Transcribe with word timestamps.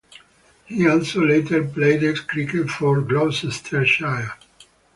He 0.65 0.89
also 0.89 1.19
later 1.21 1.63
played 1.63 1.99
cricket 2.27 2.71
for 2.71 3.01
Gloucestershire. 3.01 4.33